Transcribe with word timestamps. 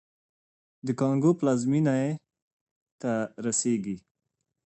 د 0.85 0.87
کانګو 0.99 1.31
پلازمېنې 1.39 2.05
ته 3.01 3.13
رسېږي. 3.45 3.97